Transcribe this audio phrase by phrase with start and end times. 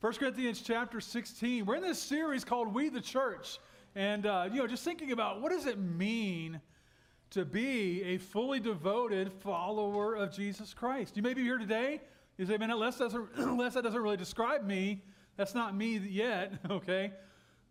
[0.00, 1.66] 1 Corinthians chapter 16.
[1.66, 3.58] We're in this series called We the Church.
[3.94, 6.58] And, uh, you know, just thinking about what does it mean
[7.32, 11.18] to be a fully devoted follower of Jesus Christ?
[11.18, 12.00] You may be here today.
[12.38, 15.02] You say, man, unless, doesn't, unless that doesn't really describe me,
[15.36, 17.12] that's not me yet, okay?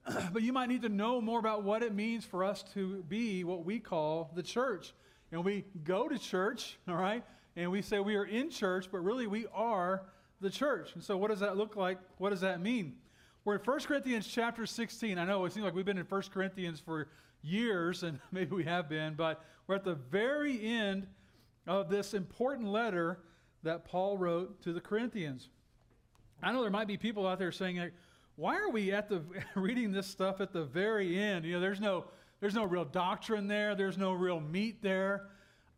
[0.32, 3.44] but you might need to know more about what it means for us to be
[3.44, 4.94] what we call the church.
[5.32, 7.24] And we go to church, all right?
[7.56, 10.04] And we say we are in church, but really we are
[10.42, 10.92] the church.
[10.96, 11.98] And so, what does that look like?
[12.18, 12.96] What does that mean?
[13.46, 15.18] We're in 1 Corinthians chapter 16.
[15.18, 17.08] I know it seems like we've been in 1 Corinthians for
[17.42, 21.08] years, and maybe we have been, but we're at the very end
[21.68, 23.20] of this important letter
[23.64, 25.50] that Paul wrote to the Corinthians.
[26.42, 27.94] I know there might be people out there saying, like,
[28.36, 29.22] why are we at the
[29.56, 31.46] reading this stuff at the very end?
[31.46, 32.06] You know, there's no
[32.40, 35.28] there's no real doctrine there, there's no real meat there.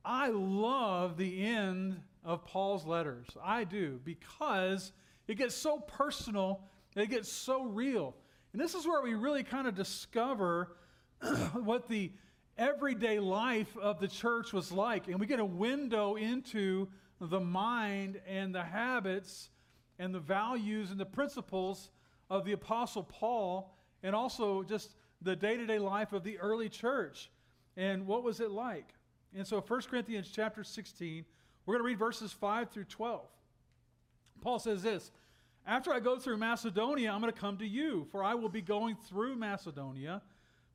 [0.06, 3.28] I love the end of Paul's letters.
[3.44, 4.92] I do, because
[5.28, 6.62] it gets so personal,
[6.96, 8.16] it gets so real.
[8.54, 10.76] And this is where we really kind of discover
[11.54, 12.12] what the
[12.58, 15.08] everyday life of the church was like.
[15.08, 19.50] And we get a window into the mind and the habits
[20.00, 21.92] and the values and the principles
[22.30, 26.70] of the Apostle Paul and also just the day to day life of the early
[26.70, 27.30] church.
[27.78, 28.94] And what was it like?
[29.36, 31.26] And so 1 Corinthians chapter 16,
[31.66, 33.22] we're going to read verses 5 through 12.
[34.42, 35.12] Paul says this
[35.66, 38.62] After I go through Macedonia, I'm going to come to you, for I will be
[38.62, 40.22] going through Macedonia.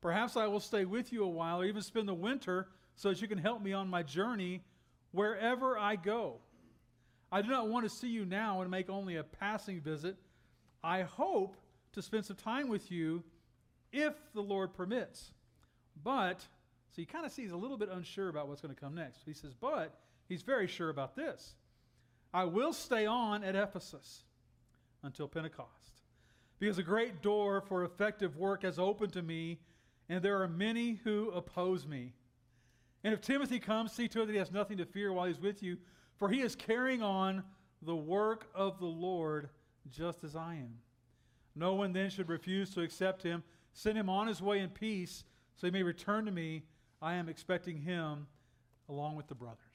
[0.01, 3.21] Perhaps I will stay with you a while or even spend the winter so that
[3.21, 4.63] you can help me on my journey
[5.11, 6.37] wherever I go.
[7.31, 10.15] I do not want to see you now and make only a passing visit.
[10.83, 11.57] I hope
[11.93, 13.23] to spend some time with you
[13.91, 15.31] if the Lord permits.
[16.03, 18.95] But, so he kind of sees a little bit unsure about what's going to come
[18.95, 19.21] next.
[19.25, 19.93] He says, But
[20.27, 21.55] he's very sure about this.
[22.33, 24.23] I will stay on at Ephesus
[25.03, 26.01] until Pentecost,
[26.59, 29.59] because a great door for effective work has opened to me,
[30.09, 32.13] and there are many who oppose me.
[33.03, 35.39] And if Timothy comes, see to it that he has nothing to fear while he's
[35.39, 35.77] with you,
[36.17, 37.43] for he is carrying on
[37.81, 39.49] the work of the Lord
[39.89, 40.79] just as I am.
[41.55, 43.43] No one then should refuse to accept him.
[43.73, 45.23] Send him on his way in peace,
[45.55, 46.63] so he may return to me.
[47.01, 48.27] I am expecting him
[48.89, 49.66] along with the brothers.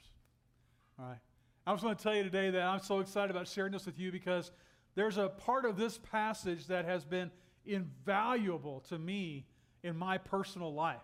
[1.03, 1.19] All right.
[1.67, 3.99] I just want to tell you today that I'm so excited about sharing this with
[3.99, 4.53] you because
[4.95, 7.33] there's a part of this passage that has been
[7.67, 9.47] invaluable to me
[9.83, 11.03] in my personal life.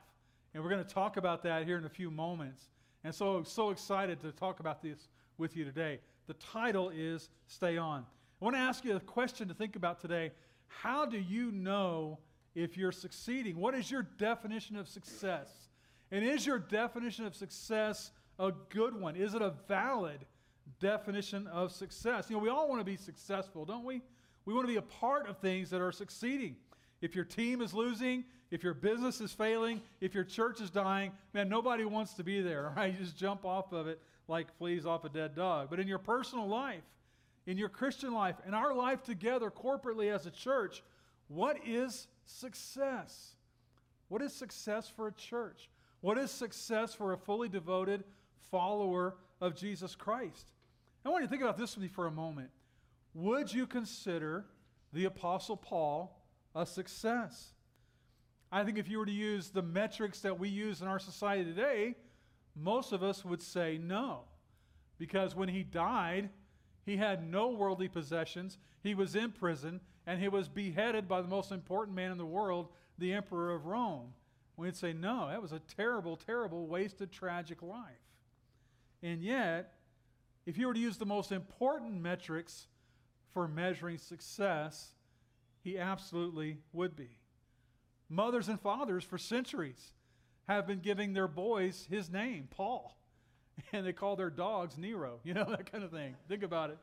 [0.55, 2.69] And we're going to talk about that here in a few moments.
[3.03, 5.99] And so, so excited to talk about this with you today.
[6.29, 8.05] The title is Stay On.
[8.41, 10.31] I want to ask you a question to think about today.
[10.69, 12.21] How do you know
[12.55, 13.57] if you're succeeding?
[13.57, 15.49] What is your definition of success?
[16.13, 19.17] And is your definition of success a good one?
[19.17, 20.21] Is it a valid
[20.81, 22.27] definition of success?
[22.29, 24.03] You know, we all want to be successful, don't we?
[24.45, 26.57] We want to be a part of things that are succeeding.
[27.01, 31.13] If your team is losing, if your business is failing, if your church is dying,
[31.33, 32.93] man, nobody wants to be there, right?
[32.93, 35.69] You just jump off of it like fleas off a dead dog.
[35.71, 36.85] But in your personal life,
[37.47, 40.83] in your Christian life, in our life together corporately as a church,
[41.29, 43.35] what is success?
[44.09, 45.69] What is success for a church?
[46.01, 48.05] What is success for a fully devoted
[48.51, 50.53] follower of Jesus Christ?
[51.05, 52.51] I want you to think about this with me for a moment.
[53.15, 54.45] Would you consider
[54.93, 56.21] the Apostle Paul
[56.55, 57.53] a success?
[58.51, 61.45] I think if you were to use the metrics that we use in our society
[61.45, 61.95] today,
[62.55, 64.21] most of us would say no.
[64.99, 66.31] Because when he died,
[66.85, 71.29] he had no worldly possessions, he was in prison, and he was beheaded by the
[71.29, 74.15] most important man in the world, the Emperor of Rome.
[74.57, 78.08] We'd say, no, that was a terrible, terrible, wasted, tragic life.
[79.03, 79.75] And yet,
[80.47, 82.67] if you were to use the most important metrics
[83.33, 84.95] for measuring success,
[85.63, 87.19] he absolutely would be.
[88.09, 89.93] Mothers and fathers for centuries
[90.49, 92.95] have been giving their boys his name, Paul.
[93.73, 96.15] And they call their dogs Nero, you know, that kind of thing.
[96.29, 96.79] Think about it.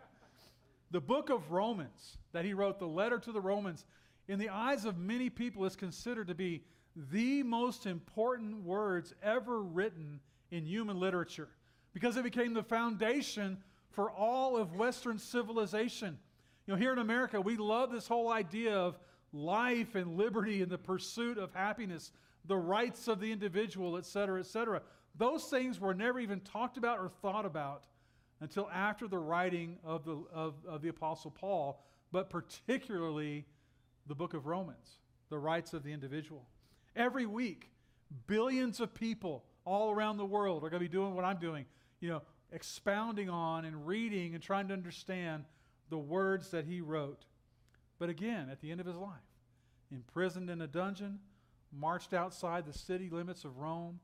[0.91, 3.85] The book of Romans that he wrote, the letter to the Romans,
[4.27, 6.63] in the eyes of many people is considered to be
[6.95, 10.19] the most important words ever written
[10.51, 11.47] in human literature
[11.95, 13.57] because it became the foundation
[13.91, 16.19] for all of Western civilization.
[16.67, 18.99] You know, here in America, we love this whole idea of
[19.31, 22.11] life and liberty and the pursuit of happiness
[22.47, 24.81] the rights of the individual, et cetera, et cetera.
[25.17, 27.85] Those things were never even talked about or thought about
[28.41, 31.81] until after the writing of the, of, of the Apostle Paul,
[32.11, 33.45] but particularly
[34.05, 34.99] the book of Romans,
[35.29, 36.45] the rights of the individual.
[36.95, 37.71] Every week,
[38.27, 41.65] billions of people all around the world are going to be doing what I'm doing,
[42.05, 42.21] you know,
[42.51, 45.43] expounding on and reading and trying to understand
[45.89, 47.25] the words that he wrote.
[47.97, 49.09] But again, at the end of his life,
[49.91, 51.17] imprisoned in a dungeon,
[51.71, 53.99] marched outside the city limits of Rome,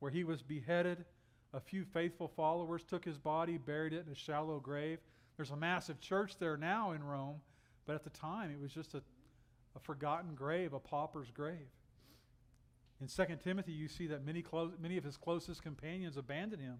[0.00, 1.06] where he was beheaded.
[1.54, 4.98] A few faithful followers took his body, buried it in a shallow grave.
[5.36, 7.40] There's a massive church there now in Rome,
[7.86, 9.02] but at the time it was just a,
[9.74, 11.70] a forgotten grave, a pauper's grave.
[13.00, 14.44] In 2 Timothy, you see that many,
[14.78, 16.78] many of his closest companions abandoned him,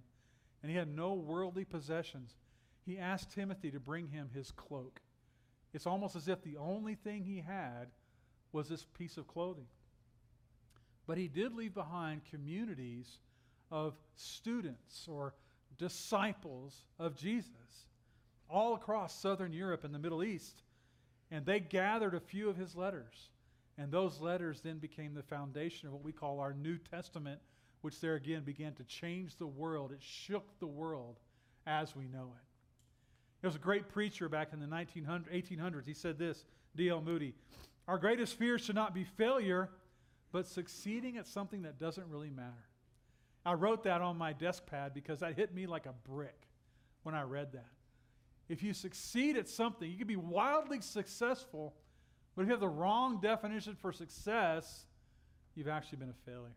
[0.62, 2.34] and he had no worldly possessions.
[2.84, 5.00] He asked Timothy to bring him his cloak.
[5.72, 7.88] It's almost as if the only thing he had
[8.52, 9.66] was this piece of clothing.
[11.06, 13.18] But he did leave behind communities
[13.70, 15.34] of students or
[15.78, 17.50] disciples of Jesus
[18.48, 20.62] all across southern Europe and the Middle East.
[21.30, 23.30] And they gathered a few of his letters.
[23.78, 27.40] And those letters then became the foundation of what we call our New Testament,
[27.80, 29.92] which there again began to change the world.
[29.92, 31.18] It shook the world
[31.66, 32.46] as we know it.
[33.40, 35.86] There was a great preacher back in the 1800s.
[35.86, 36.44] He said this,
[36.74, 37.00] D.L.
[37.00, 37.34] Moody
[37.86, 39.70] Our greatest fear should not be failure,
[40.32, 42.66] but succeeding at something that doesn't really matter.
[43.44, 46.48] I wrote that on my desk pad because that hit me like a brick
[47.04, 47.70] when I read that.
[48.48, 51.74] If you succeed at something, you can be wildly successful,
[52.34, 54.86] but if you have the wrong definition for success,
[55.54, 56.54] you've actually been a failure.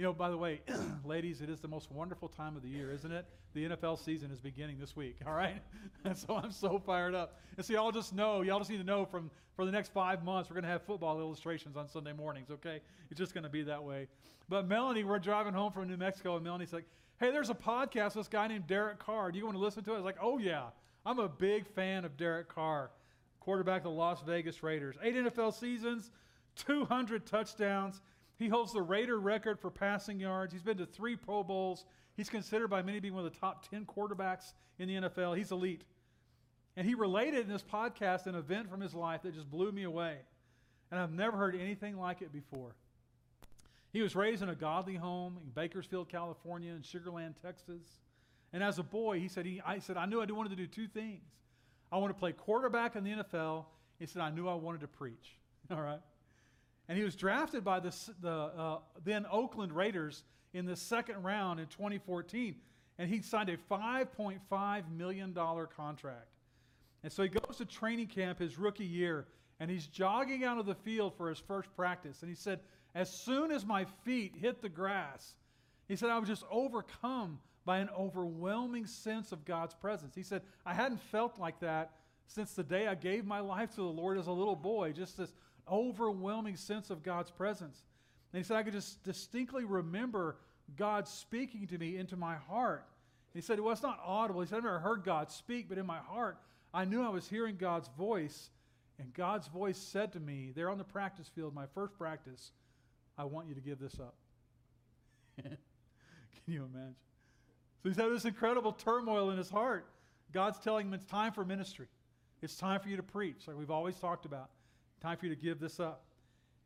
[0.00, 0.62] You know, by the way,
[1.04, 3.26] ladies, it is the most wonderful time of the year, isn't it?
[3.52, 5.60] The NFL season is beginning this week, all right?
[6.06, 7.38] And so I'm so fired up.
[7.58, 10.24] And so y'all just know, y'all just need to know from for the next five
[10.24, 12.80] months, we're going to have football illustrations on Sunday mornings, okay?
[13.10, 14.08] It's just going to be that way.
[14.48, 16.86] But Melanie, we're driving home from New Mexico, and Melanie's like,
[17.18, 19.30] hey, there's a podcast, this guy named Derek Carr.
[19.30, 19.94] Do you want to listen to it?
[19.96, 20.68] I was like, oh, yeah.
[21.04, 22.90] I'm a big fan of Derek Carr,
[23.38, 24.96] quarterback of the Las Vegas Raiders.
[25.02, 26.10] Eight NFL seasons,
[26.56, 28.00] 200 touchdowns.
[28.40, 30.54] He holds the Raider record for passing yards.
[30.54, 31.84] He's been to three Pro Bowls.
[32.16, 35.36] He's considered by many to be one of the top 10 quarterbacks in the NFL.
[35.36, 35.84] He's elite.
[36.74, 39.82] And he related in this podcast an event from his life that just blew me
[39.82, 40.16] away.
[40.90, 42.74] And I've never heard anything like it before.
[43.92, 47.82] He was raised in a godly home in Bakersfield, California, and Sugar Land, Texas.
[48.54, 50.66] And as a boy, he said, he, I said, I knew I wanted to do
[50.66, 51.28] two things.
[51.92, 53.66] I wanted to play quarterback in the NFL.
[53.98, 55.36] He said, I knew I wanted to preach.
[55.70, 56.00] All right?
[56.90, 61.60] And he was drafted by the, the uh, then Oakland Raiders in the second round
[61.60, 62.56] in 2014.
[62.98, 66.34] And he signed a $5.5 million contract.
[67.04, 69.28] And so he goes to training camp his rookie year,
[69.60, 72.22] and he's jogging out of the field for his first practice.
[72.22, 72.58] And he said,
[72.92, 75.34] As soon as my feet hit the grass,
[75.86, 80.16] he said, I was just overcome by an overwhelming sense of God's presence.
[80.16, 81.92] He said, I hadn't felt like that
[82.26, 85.16] since the day I gave my life to the Lord as a little boy, just
[85.16, 85.32] this
[85.70, 87.78] overwhelming sense of God's presence.
[88.32, 90.36] And he said, I could just distinctly remember
[90.76, 92.84] God speaking to me into my heart.
[93.32, 94.40] And he said, Well, it's not audible.
[94.40, 96.38] He said, I've never heard God speak, but in my heart,
[96.72, 98.50] I knew I was hearing God's voice.
[98.98, 102.52] And God's voice said to me, there on the practice field, my first practice,
[103.16, 104.14] I want you to give this up.
[105.42, 105.56] Can
[106.46, 106.96] you imagine?
[107.82, 109.86] So he's had this incredible turmoil in his heart.
[110.32, 111.86] God's telling him it's time for ministry.
[112.42, 114.50] It's time for you to preach, like we've always talked about.
[115.00, 116.04] Time for you to give this up.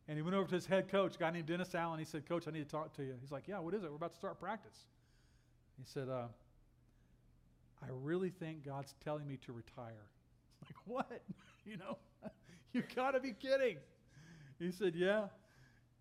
[0.07, 1.97] And he went over to his head coach, a guy named Dennis Allen.
[1.99, 3.15] He said, Coach, I need to talk to you.
[3.21, 3.89] He's like, Yeah, what is it?
[3.89, 4.85] We're about to start practice.
[5.77, 6.27] He said, uh,
[7.81, 9.93] I really think God's telling me to retire.
[10.61, 11.21] Like, what?
[11.65, 11.97] you know,
[12.73, 13.77] you got to be kidding.
[14.57, 15.27] He said, Yeah.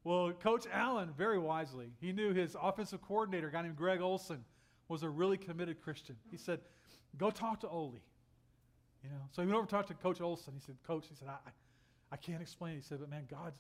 [0.05, 4.45] Well, Coach Allen, very wisely, he knew his offensive coordinator, a guy named Greg Olson,
[4.89, 6.17] was a really committed Christian.
[6.31, 6.61] He said,
[7.19, 8.01] Go talk to Ole.
[9.03, 10.55] You know, so he went over to talk to Coach Olson.
[10.55, 11.51] He said, Coach, he said, I,
[12.15, 12.77] I can't explain.
[12.77, 13.59] He said, but man, God's,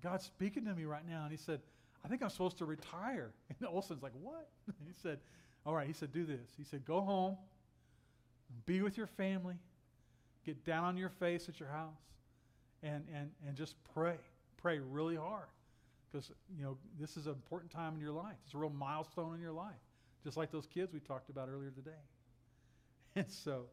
[0.00, 1.22] God's speaking to me right now.
[1.24, 1.60] And he said,
[2.04, 3.32] I think I'm supposed to retire.
[3.58, 4.48] And Olson's like, what?
[4.86, 5.18] he said,
[5.66, 5.88] all right.
[5.88, 6.52] He said, do this.
[6.56, 7.36] He said, go home,
[8.64, 9.56] be with your family,
[10.44, 11.98] get down on your face at your house,
[12.84, 14.14] and, and, and just pray.
[14.56, 15.48] Pray really hard.
[16.12, 18.36] Because, you know, this is an important time in your life.
[18.44, 19.74] It's a real milestone in your life.
[20.22, 21.90] Just like those kids we talked about earlier today.
[23.16, 23.64] And so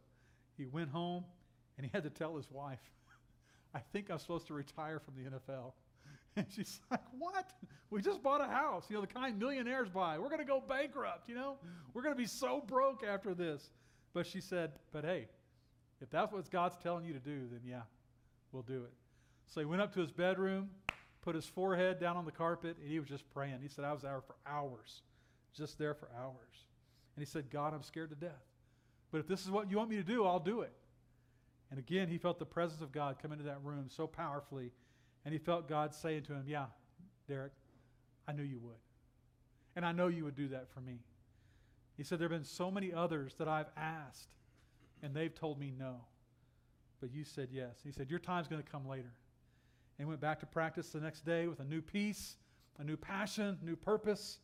[0.57, 1.25] he went home
[1.77, 2.79] and he had to tell his wife,
[3.73, 5.73] I think I'm supposed to retire from the NFL.
[6.35, 7.51] And she's like, What?
[7.91, 10.17] We just bought a house, you know, the kind millionaires buy.
[10.17, 11.57] We're going to go bankrupt, you know?
[11.93, 13.69] We're going to be so broke after this.
[14.15, 15.27] But she said, But hey,
[16.01, 17.83] if that's what God's telling you to do, then yeah,
[18.51, 18.93] we'll do it.
[19.45, 20.71] So he went up to his bedroom,
[21.21, 23.59] put his forehead down on the carpet, and he was just praying.
[23.61, 25.03] He said, I was there for hours,
[25.55, 26.65] just there for hours.
[27.15, 28.43] And he said, God, I'm scared to death.
[29.11, 30.73] But if this is what you want me to do, I'll do it.
[31.73, 34.71] And again, he felt the presence of God come into that room so powerfully.
[35.25, 36.65] And he felt God saying to him, Yeah,
[37.27, 37.53] Derek,
[38.27, 38.77] I knew you would.
[39.75, 40.99] And I know you would do that for me.
[41.97, 44.29] He said, There have been so many others that I've asked,
[45.01, 45.95] and they've told me no.
[47.01, 47.77] but you said yes.
[47.83, 49.11] He said, Your time's going to come later.
[49.97, 52.35] And he went back to practice the next day with a new peace,
[52.77, 54.37] a new passion, new purpose.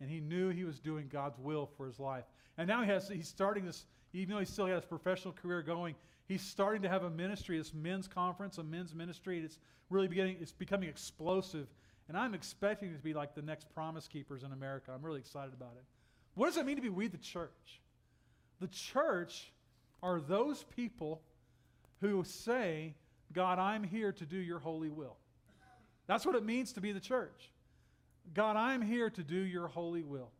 [0.00, 2.24] And he knew he was doing God's will for his life.
[2.58, 5.62] And now he has, he's starting this, even though he still has his professional career
[5.62, 5.94] going,
[6.26, 9.40] he's starting to have a ministry, this men's conference, a men's ministry.
[9.40, 9.58] It's
[9.90, 11.66] really beginning, it's becoming explosive.
[12.08, 14.92] And I'm expecting it to be like the next promise keepers in America.
[14.94, 15.84] I'm really excited about it.
[16.34, 17.80] What does it mean to be we the church?
[18.60, 19.52] The church
[20.02, 21.22] are those people
[22.00, 22.94] who say,
[23.32, 25.16] God, I'm here to do your holy will.
[26.06, 27.50] That's what it means to be the church.
[28.34, 30.30] God, I'm here to do your holy will.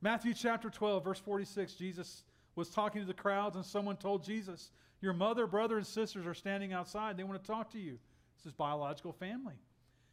[0.00, 2.22] Matthew chapter 12, verse 46, Jesus
[2.54, 6.34] was talking to the crowds, and someone told Jesus, Your mother, brother, and sisters are
[6.34, 7.16] standing outside.
[7.16, 7.98] They want to talk to you.
[8.36, 9.54] This is biological family.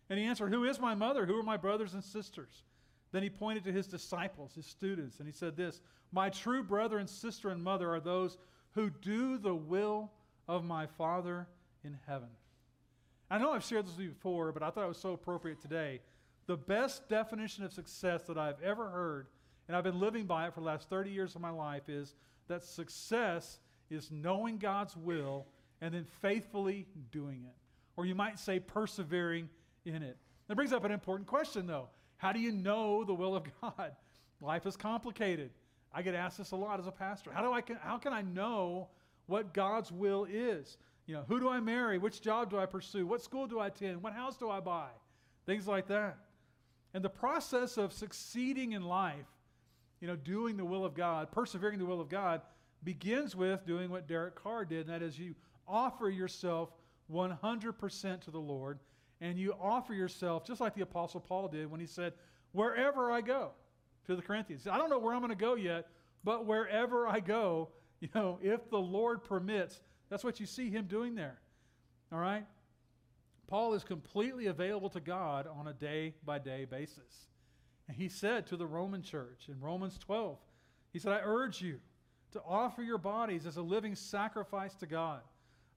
[0.09, 1.25] And he answered, Who is my mother?
[1.25, 2.63] Who are my brothers and sisters?
[3.11, 6.97] Then he pointed to his disciples, his students, and he said this My true brother
[6.97, 8.37] and sister and mother are those
[8.71, 10.11] who do the will
[10.47, 11.47] of my Father
[11.83, 12.29] in heaven.
[13.29, 15.61] I know I've shared this with you before, but I thought it was so appropriate
[15.61, 15.99] today.
[16.45, 19.27] The best definition of success that I've ever heard,
[19.67, 22.15] and I've been living by it for the last 30 years of my life, is
[22.47, 25.47] that success is knowing God's will
[25.81, 27.55] and then faithfully doing it.
[27.95, 29.49] Or you might say persevering
[29.85, 30.17] in it.
[30.47, 31.89] That brings up an important question, though.
[32.17, 33.95] How do you know the will of God?
[34.41, 35.51] Life is complicated.
[35.93, 37.31] I get asked this a lot as a pastor.
[37.31, 38.89] How, do I, how can I know
[39.25, 40.77] what God's will is?
[41.05, 41.97] You know, who do I marry?
[41.97, 43.07] Which job do I pursue?
[43.07, 44.03] What school do I attend?
[44.03, 44.89] What house do I buy?
[45.45, 46.17] Things like that.
[46.93, 49.27] And the process of succeeding in life,
[50.01, 52.41] you know, doing the will of God, persevering the will of God,
[52.83, 55.35] begins with doing what Derek Carr did, and that is you
[55.67, 56.69] offer yourself
[57.11, 58.79] 100% to the Lord,
[59.21, 62.13] and you offer yourself just like the Apostle Paul did when he said,
[62.53, 63.51] Wherever I go,
[64.07, 64.67] to the Corinthians.
[64.67, 65.89] I don't know where I'm going to go yet,
[66.23, 67.69] but wherever I go,
[67.99, 71.39] you know, if the Lord permits, that's what you see him doing there.
[72.11, 72.45] All right?
[73.47, 77.27] Paul is completely available to God on a day by day basis.
[77.87, 80.37] And he said to the Roman church in Romans 12,
[80.91, 81.79] he said, I urge you
[82.37, 85.21] to offer your bodies as a living sacrifice to God,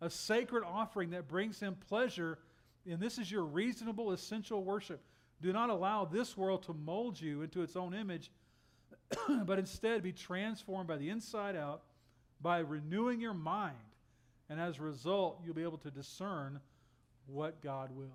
[0.00, 2.38] a sacred offering that brings him pleasure,
[2.86, 5.00] and this is your reasonable, essential worship.
[5.42, 8.30] Do not allow this world to mold you into its own image,
[9.44, 11.82] but instead be transformed by the inside out
[12.40, 13.76] by renewing your mind.
[14.48, 16.60] And as a result, you'll be able to discern
[17.26, 18.10] what God wills.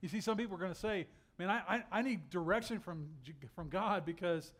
[0.00, 1.06] You see, some people are going to say,
[1.38, 3.06] man, I, I, I, need direction from,
[3.54, 4.52] from God because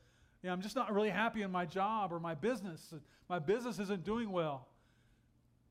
[0.42, 2.92] you know, I'm just not really happy in my job or my business.
[3.28, 4.66] My business isn't doing well.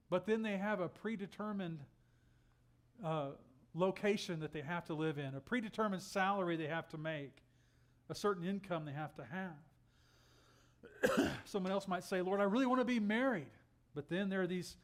[0.10, 1.80] But then they have a predetermined
[3.04, 3.30] uh,
[3.74, 7.38] location that they have to live in, a predetermined salary they have to make,
[8.10, 11.30] a certain income they have to have.
[11.46, 13.48] Someone else might say, Lord, I really want to be married.
[13.96, 14.78] But then there are these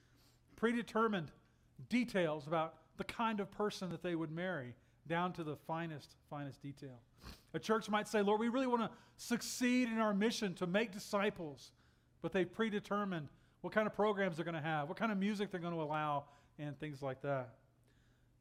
[0.55, 1.31] predetermined
[1.89, 4.73] details about the kind of person that they would marry,
[5.07, 6.99] down to the finest, finest detail.
[7.53, 10.91] A church might say, Lord, we really want to succeed in our mission to make
[10.91, 11.71] disciples,
[12.21, 13.29] but they've predetermined
[13.61, 15.81] what kind of programs they're going to have, what kind of music they're going to
[15.81, 16.25] allow,
[16.59, 17.55] and things like that.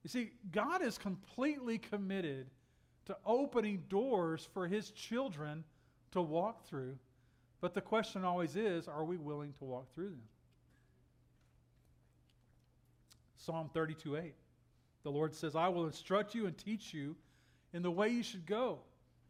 [0.02, 2.46] You see, God is completely committed
[3.06, 5.64] to opening doors for his children
[6.12, 6.98] to walk through,
[7.60, 10.22] but the question always is are we willing to walk through them?
[13.36, 14.34] Psalm 32 8.
[15.06, 17.14] The Lord says, I will instruct you and teach you
[17.72, 18.80] in the way you should go,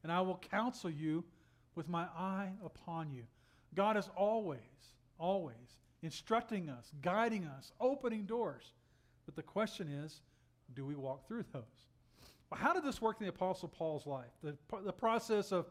[0.02, 1.22] and I will counsel you
[1.74, 3.24] with my eye upon you.
[3.74, 4.58] God is always,
[5.18, 8.72] always instructing us, guiding us, opening doors.
[9.26, 10.22] But the question is,
[10.74, 11.62] do we walk through those?
[12.48, 14.32] Well, how did this work in the Apostle Paul's life?
[14.42, 15.66] The, the process of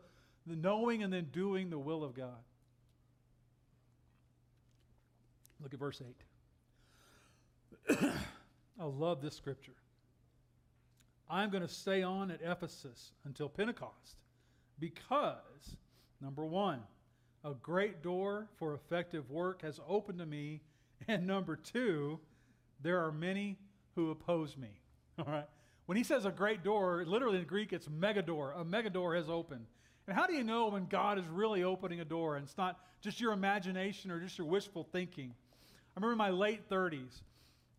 [0.45, 2.43] the knowing and then doing the will of God.
[5.63, 5.99] Look at verse
[7.89, 7.97] 8.
[8.79, 9.73] I love this scripture.
[11.29, 14.17] I'm going to stay on at Ephesus until Pentecost
[14.79, 15.77] because,
[16.21, 16.81] number one,
[17.43, 20.61] a great door for effective work has opened to me.
[21.07, 22.19] And number two,
[22.81, 23.57] there are many
[23.95, 24.79] who oppose me.
[25.19, 25.47] All right?
[25.85, 28.59] When he says a great door, literally in Greek, it's megador.
[28.59, 29.65] A megador has opened.
[30.07, 32.79] And how do you know when God is really opening a door and it's not
[33.01, 35.33] just your imagination or just your wishful thinking?
[35.95, 37.21] I remember in my late 30s,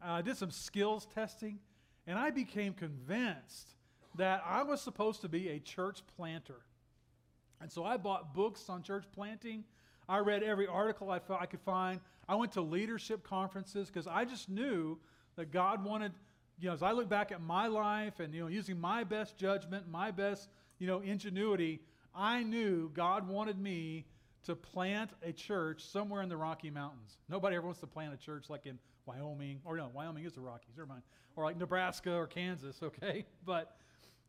[0.05, 1.59] uh, I did some skills testing,
[2.07, 3.75] and I became convinced
[4.17, 6.61] that I was supposed to be a church planter.
[7.61, 9.65] And so I bought books on church planting.
[10.09, 12.01] I read every article I, I could find.
[12.29, 14.99] I went to leadership conferences because I just knew
[15.37, 16.13] that God wanted,
[16.59, 19.37] you know, as I look back at my life and, you know, using my best
[19.37, 20.49] judgment, my best,
[20.79, 21.81] you know, ingenuity,
[22.15, 24.07] I knew God wanted me
[24.45, 27.19] to plant a church somewhere in the Rocky Mountains.
[27.29, 30.41] Nobody ever wants to plant a church like in Wyoming, or no, Wyoming is the
[30.41, 31.03] Rockies, never mind,
[31.37, 33.25] or like Nebraska or Kansas, okay?
[33.45, 33.77] But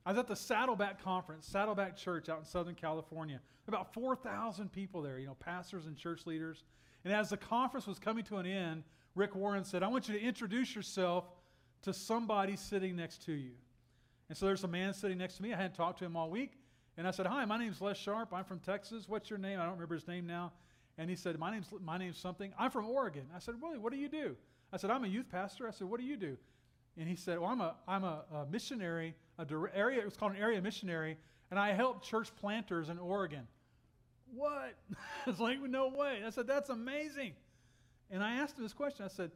[0.06, 3.42] I was at the Saddleback Conference, Saddleback Church out in Southern California.
[3.68, 6.64] About 4,000 people there, you know, pastors and church leaders.
[7.04, 8.84] And as the conference was coming to an end,
[9.16, 11.26] Rick Warren said, I want you to introduce yourself
[11.82, 13.52] to somebody sitting next to you.
[14.30, 15.54] And so there's a man sitting next to me.
[15.54, 16.54] I hadn't talked to him all week.
[16.98, 18.34] And I said, Hi, my name's Les Sharp.
[18.34, 19.08] I'm from Texas.
[19.08, 19.60] What's your name?
[19.60, 20.52] I don't remember his name now.
[20.98, 22.52] And he said, My name's, my name's something.
[22.58, 23.26] I'm from Oregon.
[23.36, 23.78] I said, Really?
[23.78, 24.36] What do you do?
[24.72, 25.68] I said, I'm a youth pastor.
[25.68, 26.38] I said, What do you do?
[26.98, 29.46] And he said, Well, I'm a, I'm a, a missionary, a
[29.76, 31.18] area, it was called an area missionary,
[31.52, 33.48] and I help church planters in Oregon.
[34.34, 34.76] What?
[35.28, 36.22] it's like, No way.
[36.26, 37.34] I said, That's amazing.
[38.10, 39.06] And I asked him this question.
[39.06, 39.32] I said,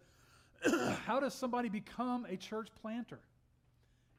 [1.05, 3.19] How does somebody become a church planter?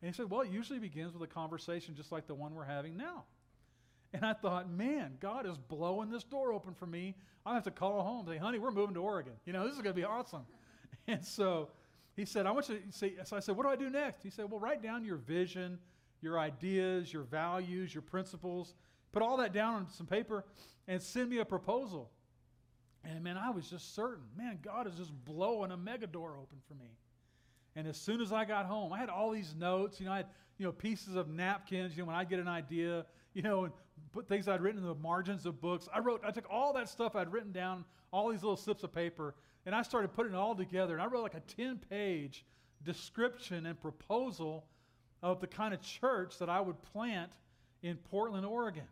[0.00, 2.64] And he said, Well, it usually begins with a conversation just like the one we're
[2.64, 3.24] having now.
[4.14, 7.14] And I thought, man, God is blowing this door open for me.
[7.46, 9.32] I have to call home and say, honey, we're moving to Oregon.
[9.46, 10.44] You know, this is going to be awesome.
[11.08, 11.68] And so
[12.14, 13.14] he said, I want you to see.
[13.24, 14.22] So I said, what do I do next?
[14.22, 15.78] He said, well, write down your vision,
[16.20, 18.74] your ideas, your values, your principles.
[19.10, 20.44] Put all that down on some paper
[20.86, 22.10] and send me a proposal.
[23.04, 26.58] And man, I was just certain, man, God is just blowing a mega door open
[26.68, 26.90] for me.
[27.74, 29.98] And as soon as I got home, I had all these notes.
[29.98, 30.26] You know, I had
[30.58, 31.96] you know pieces of napkins.
[31.96, 33.72] You know, when I'd get an idea, you know, and
[34.12, 35.88] put things I'd written in the margins of books.
[35.92, 38.92] I wrote, I took all that stuff I'd written down, all these little slips of
[38.92, 40.94] paper, and I started putting it all together.
[40.94, 42.44] And I wrote like a 10 page
[42.84, 44.64] description and proposal
[45.22, 47.30] of the kind of church that I would plant
[47.82, 48.86] in Portland, Oregon.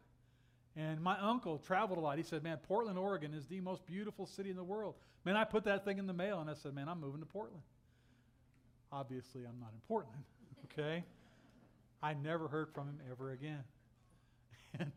[0.76, 2.16] And my uncle traveled a lot.
[2.16, 4.94] He said, Man, Portland, Oregon is the most beautiful city in the world.
[5.24, 7.26] Man, I put that thing in the mail and I said, Man, I'm moving to
[7.26, 7.62] Portland.
[8.92, 10.22] Obviously, I'm not in Portland,
[10.72, 11.04] okay?
[12.02, 13.64] I never heard from him ever again.
[14.78, 14.92] And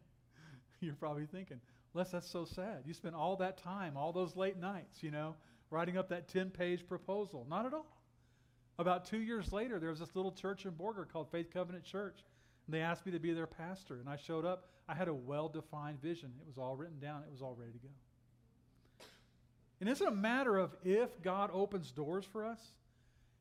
[0.82, 1.60] you're probably thinking,
[1.94, 2.84] Les, that's so sad.
[2.86, 5.36] You spent all that time, all those late nights, you know,
[5.74, 7.46] writing up that 10 page proposal.
[7.50, 7.98] Not at all.
[8.78, 12.20] About two years later, there was this little church in Borger called Faith Covenant Church.
[12.68, 13.96] And they asked me to be their pastor.
[13.96, 14.70] And I showed up.
[14.88, 16.32] I had a well defined vision.
[16.40, 17.90] It was all written down, it was all ready to go.
[19.80, 22.60] And it's a matter of if God opens doors for us,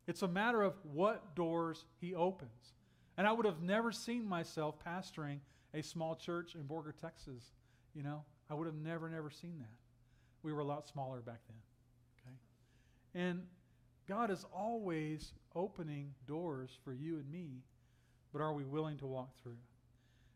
[0.06, 2.72] it's a matter of what doors He opens.
[3.16, 5.38] And I would have never seen myself pastoring
[5.74, 7.52] a small church in Borger, Texas.
[7.94, 9.76] You know, I would have never, never seen that.
[10.42, 11.58] We were a lot smaller back then.
[13.14, 13.42] And
[14.08, 17.62] God is always opening doors for you and me,
[18.32, 19.58] but are we willing to walk through?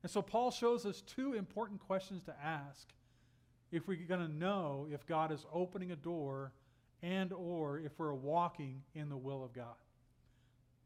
[0.02, 2.88] And so Paul shows us two important questions to ask
[3.72, 6.52] if we're going to know if God is opening a door
[7.02, 9.74] and or if we're walking in the will of God.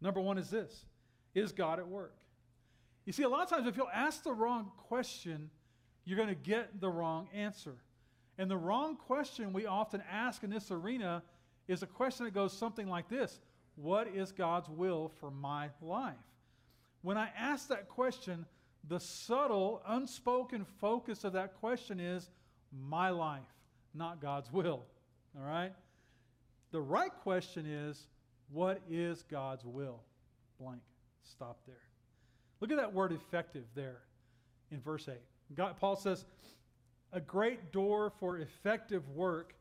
[0.00, 0.86] Number 1 is this:
[1.34, 2.16] Is God at work?
[3.04, 5.50] You see, a lot of times if you'll ask the wrong question,
[6.04, 7.76] you're going to get the wrong answer.
[8.38, 11.22] And the wrong question we often ask in this arena
[11.70, 13.38] is a question that goes something like this
[13.76, 16.14] What is God's will for my life?
[17.02, 18.44] When I ask that question,
[18.88, 22.28] the subtle, unspoken focus of that question is
[22.72, 23.40] my life,
[23.94, 24.84] not God's will.
[25.38, 25.72] All right?
[26.72, 28.06] The right question is
[28.50, 30.00] what is God's will?
[30.60, 30.82] Blank.
[31.22, 31.76] Stop there.
[32.60, 34.00] Look at that word effective there
[34.70, 35.14] in verse 8.
[35.54, 36.24] God, Paul says,
[37.12, 39.54] A great door for effective work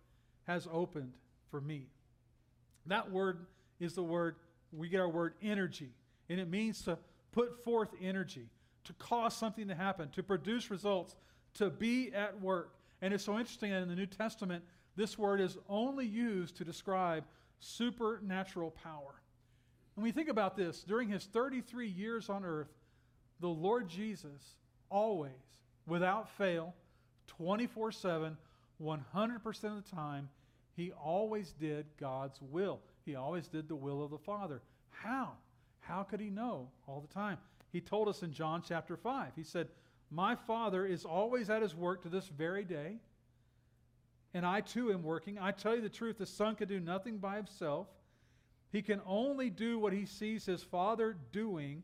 [0.47, 1.13] has opened
[1.51, 1.87] for me.
[2.85, 3.45] That word
[3.79, 4.35] is the word,
[4.71, 5.91] we get our word energy.
[6.29, 6.97] And it means to
[7.31, 8.47] put forth energy,
[8.85, 11.15] to cause something to happen, to produce results,
[11.55, 12.73] to be at work.
[13.01, 14.63] And it's so interesting that in the New Testament,
[14.95, 17.23] this word is only used to describe
[17.59, 19.21] supernatural power.
[19.95, 22.69] And we think about this, during his 33 years on earth,
[23.39, 24.55] the Lord Jesus
[24.89, 25.31] always,
[25.87, 26.73] without fail,
[27.27, 28.37] 24 7,
[28.81, 30.29] 100% of the time,
[30.79, 32.79] he always did God's will.
[33.05, 34.61] He always did the will of the Father.
[34.89, 35.33] How?
[35.79, 37.37] How could he know all the time?
[37.71, 39.33] He told us in John chapter 5.
[39.35, 39.69] He said,
[40.09, 42.97] My Father is always at his work to this very day,
[44.33, 45.37] and I too am working.
[45.39, 47.87] I tell you the truth, the Son can do nothing by himself.
[48.71, 51.83] He can only do what he sees his Father doing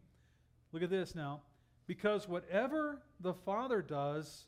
[0.76, 1.40] Look at this now.
[1.88, 4.44] Because whatever the Father does,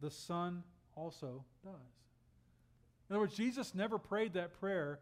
[0.00, 0.62] the Son
[0.96, 2.01] also does.
[3.12, 4.98] In other words, Jesus never prayed that prayer,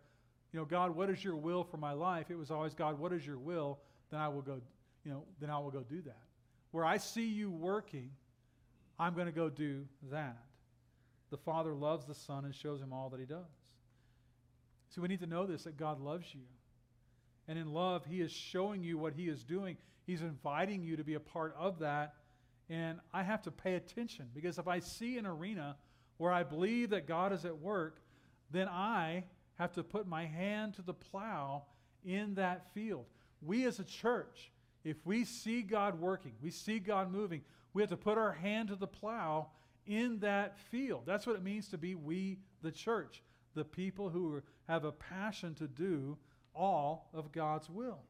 [0.53, 2.29] you know, God, what is your will for my life?
[2.29, 3.79] It was always, God, what is your will?
[4.11, 4.61] Then I will go,
[5.05, 6.18] you know, then I will go do that.
[6.73, 8.11] Where I see you working,
[8.99, 10.38] I'm going to go do that.
[11.31, 13.46] The Father loves the Son and shows him all that he does.
[14.88, 16.40] So we need to know this that God loves you.
[17.46, 19.77] And in love, he is showing you what he is doing.
[20.05, 22.14] He's inviting you to be a part of that.
[22.68, 25.77] And I have to pay attention because if I see an arena
[26.20, 27.96] where I believe that God is at work,
[28.50, 31.62] then I have to put my hand to the plow
[32.04, 33.06] in that field.
[33.40, 34.52] We as a church,
[34.85, 37.40] if we see God working, we see God moving,
[37.72, 39.48] we have to put our hand to the plow
[39.87, 41.04] in that field.
[41.06, 43.22] That's what it means to be we, the church,
[43.54, 46.18] the people who have a passion to do
[46.54, 48.00] all of God's will.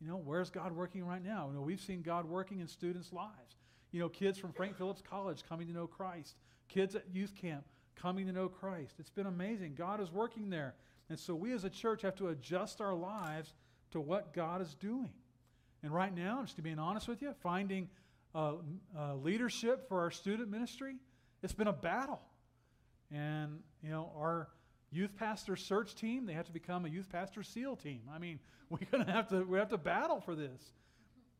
[0.00, 1.46] You know, where's God working right now?
[1.46, 3.54] You know, we've seen God working in students' lives.
[3.92, 6.34] You know, kids from Frank Phillips College coming to know Christ,
[6.70, 7.64] kids at youth camp
[7.96, 8.94] coming to know Christ.
[8.98, 9.74] It's been amazing.
[9.76, 10.74] God is working there.
[11.08, 13.52] And so we as a church have to adjust our lives
[13.90, 15.10] to what God is doing.
[15.82, 17.88] And right now, just to be honest with you, finding
[18.34, 18.54] uh,
[18.96, 20.96] uh, leadership for our student ministry,
[21.42, 22.20] it's been a battle.
[23.10, 24.48] And, you know, our
[24.92, 28.02] youth pastor search team, they have to become a youth pastor SEAL team.
[28.12, 28.38] I mean,
[28.70, 30.62] we're going to have to we have to battle for this.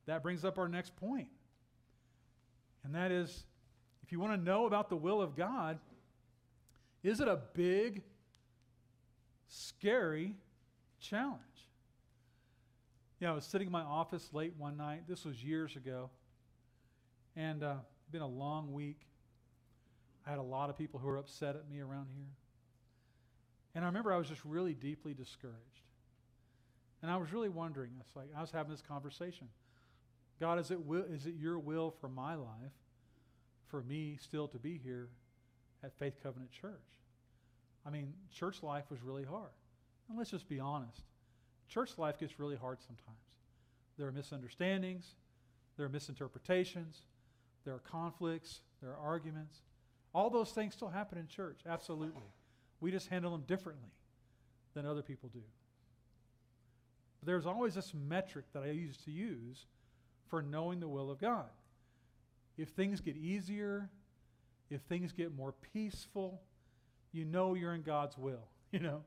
[0.06, 1.28] That brings up our next point.
[2.82, 3.44] And that is
[4.10, 5.78] if you want to know about the will of God,
[7.04, 8.02] is it a big,
[9.46, 10.34] scary
[10.98, 11.38] challenge?
[13.20, 15.02] You know, I was sitting in my office late one night.
[15.06, 16.10] This was years ago.
[17.36, 17.74] And uh,
[18.10, 18.98] been a long week.
[20.26, 22.32] I had a lot of people who were upset at me around here.
[23.76, 25.54] And I remember I was just really deeply discouraged.
[27.00, 29.46] And I was really wondering, it's like I was having this conversation.
[30.40, 32.72] God, is it, will, is it your will for my life,
[33.70, 35.08] for me still to be here
[35.82, 36.72] at Faith Covenant Church?
[37.86, 39.50] I mean, church life was really hard.
[40.08, 41.02] And let's just be honest.
[41.68, 43.16] Church life gets really hard sometimes.
[43.96, 45.14] There are misunderstandings,
[45.76, 47.02] there are misinterpretations,
[47.64, 49.58] there are conflicts, there are arguments.
[50.14, 52.22] All those things still happen in church, absolutely.
[52.80, 53.90] We just handle them differently
[54.74, 55.42] than other people do.
[57.20, 59.66] But there's always this metric that I used to use
[60.28, 61.50] for knowing the will of God.
[62.60, 63.88] If things get easier,
[64.68, 66.42] if things get more peaceful,
[67.12, 68.48] you know you're in God's will.
[68.72, 69.02] You know,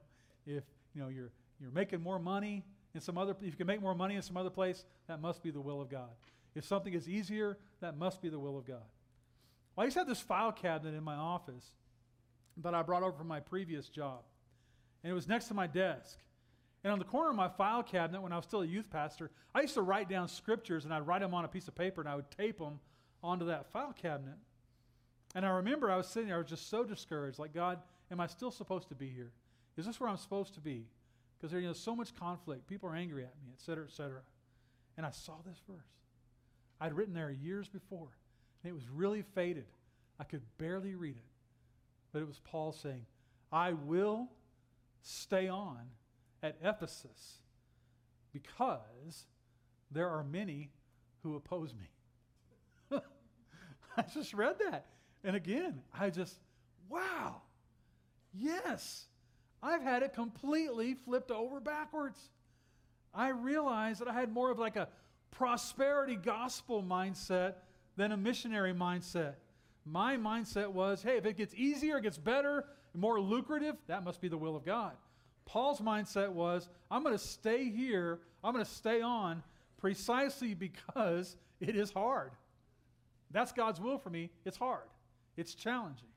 [0.45, 3.81] if you know you're you're making more money in some other if you can make
[3.81, 6.09] more money in some other place, that must be the will of God.
[6.53, 8.83] If something is easier, that must be the will of God.
[9.73, 11.71] Well, I used to have this file cabinet in my office
[12.57, 14.19] that I brought over from my previous job.
[15.01, 16.17] And it was next to my desk.
[16.83, 19.31] And on the corner of my file cabinet, when I was still a youth pastor,
[19.55, 22.01] I used to write down scriptures and I'd write them on a piece of paper
[22.01, 22.81] and I would tape them
[23.23, 24.35] onto that file cabinet.
[25.35, 27.39] And I remember I was sitting there, I was just so discouraged.
[27.39, 27.79] Like, God,
[28.11, 29.31] am I still supposed to be here?
[29.77, 30.85] Is this where I'm supposed to be?
[31.37, 32.67] Because there's you know, so much conflict.
[32.67, 34.21] People are angry at me, et cetera, et cetera.
[34.97, 35.87] And I saw this verse.
[36.79, 38.09] I'd written there years before,
[38.63, 39.65] and it was really faded.
[40.19, 41.23] I could barely read it.
[42.11, 43.05] But it was Paul saying,
[43.51, 44.29] I will
[45.01, 45.79] stay on
[46.43, 47.39] at Ephesus
[48.31, 49.25] because
[49.89, 50.71] there are many
[51.23, 51.89] who oppose me.
[53.97, 54.85] I just read that.
[55.23, 56.35] And again, I just,
[56.89, 57.41] wow,
[58.33, 59.05] yes,
[59.61, 62.19] I've had it completely flipped over backwards.
[63.13, 64.89] I realized that I had more of like a
[65.31, 67.55] prosperity gospel mindset
[67.95, 69.35] than a missionary mindset.
[69.85, 74.21] My mindset was hey, if it gets easier, it gets better, more lucrative, that must
[74.21, 74.93] be the will of God.
[75.45, 79.43] Paul's mindset was I'm going to stay here, I'm going to stay on
[79.77, 82.31] precisely because it is hard.
[83.33, 84.29] That's God's will for me.
[84.45, 84.87] It's hard,
[85.35, 86.07] it's challenging.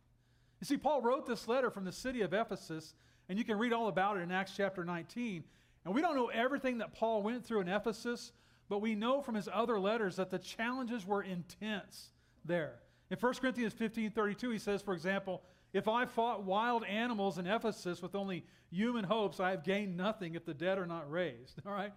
[0.61, 2.95] You see, Paul wrote this letter from the city of Ephesus,
[3.29, 5.45] and you can read all about it in Acts chapter 19.
[5.85, 8.33] And we don't know everything that Paul went through in Ephesus,
[8.69, 12.11] but we know from his other letters that the challenges were intense
[12.45, 12.81] there.
[13.11, 17.47] In 1 Corinthians 15 32, he says, for example, if I fought wild animals in
[17.47, 21.61] Ephesus with only human hopes, I have gained nothing if the dead are not raised.
[21.67, 21.93] All right?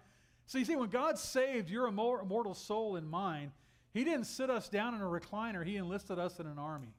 [0.46, 3.52] So you see, when God saved your immortal soul and mine,
[3.92, 6.94] He didn't sit us down in a recliner, He enlisted us in an army.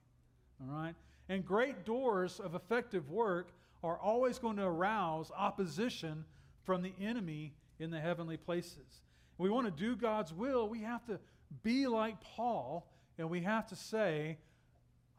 [0.61, 0.95] All right?
[1.29, 3.51] And great doors of effective work
[3.83, 6.25] are always going to arouse opposition
[6.63, 9.01] from the enemy in the heavenly places.
[9.37, 11.19] we want to do God's will, we have to
[11.63, 14.37] be like Paul and we have to say,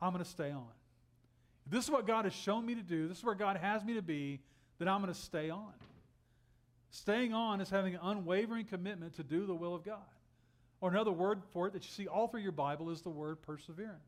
[0.00, 0.66] I'm going to stay on.
[1.66, 3.94] This is what God has shown me to do, this is where God has me
[3.94, 4.40] to be,
[4.78, 5.72] then I'm going to stay on.
[6.90, 9.98] Staying on is having an unwavering commitment to do the will of God.
[10.83, 13.40] Or another word for it that you see all through your Bible is the word
[13.40, 14.03] perseverance.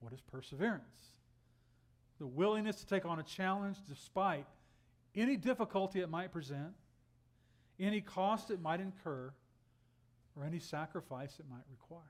[0.00, 1.12] What is perseverance?
[2.18, 4.46] The willingness to take on a challenge despite
[5.14, 6.72] any difficulty it might present,
[7.78, 9.30] any cost it might incur,
[10.34, 12.00] or any sacrifice it might require.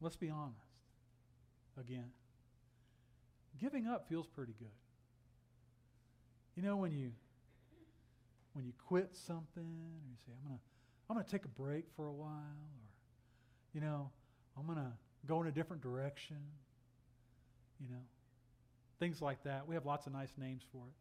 [0.00, 0.58] Let's be honest.
[1.76, 2.10] Again,
[3.60, 4.68] giving up feels pretty good.
[6.54, 7.10] You know when you
[8.52, 10.73] when you quit something or you say I'm going to
[11.08, 12.84] I'm going to take a break for a while or
[13.74, 14.08] you know,
[14.56, 14.92] I'm going to
[15.26, 16.36] go in a different direction.
[17.80, 18.02] You know,
[19.00, 19.66] things like that.
[19.66, 20.94] We have lots of nice names for it.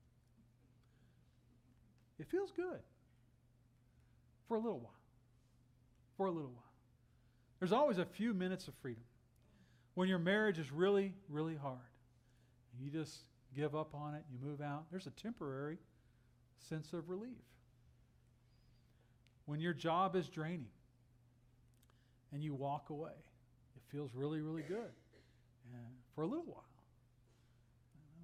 [2.23, 2.79] It feels good
[4.47, 4.99] for a little while.
[6.17, 6.63] For a little while.
[7.59, 9.03] There's always a few minutes of freedom
[9.93, 11.77] when your marriage is really, really hard.
[12.81, 13.19] You just
[13.55, 14.85] give up on it, you move out.
[14.89, 15.77] There's a temporary
[16.57, 17.29] sense of relief.
[19.45, 20.71] When your job is draining
[22.31, 23.11] and you walk away,
[23.75, 24.91] it feels really, really good
[25.73, 26.63] and for a little while.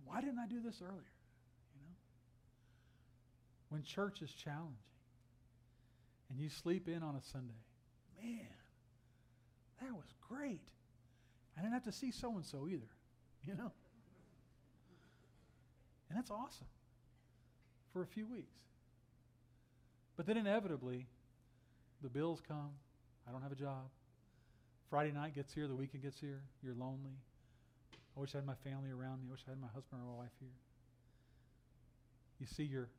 [0.05, 1.13] Why didn't I do this earlier?
[1.75, 1.95] You know?
[3.69, 4.75] When church is challenging
[6.29, 7.61] and you sleep in on a Sunday,
[8.21, 8.47] man,
[9.81, 10.67] that was great.
[11.57, 12.89] I didn't have to see so and so either,
[13.43, 13.71] you know?
[16.09, 16.67] And that's awesome
[17.93, 18.57] for a few weeks.
[20.19, 21.07] But then inevitably,
[22.03, 22.71] the bills come.
[23.25, 23.87] I don't have a job.
[24.89, 26.41] Friday night gets here, the weekend gets here.
[26.61, 27.15] You're lonely.
[28.17, 29.27] I wish I had my family around me.
[29.29, 30.49] I wish I had my husband or wife here.
[32.37, 32.89] You see your